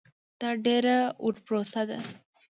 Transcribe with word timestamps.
دا 0.39 0.49
ډېره 0.65 0.97
ورو 1.23 1.39
پروسه 1.45 1.81
ده. 1.89 1.99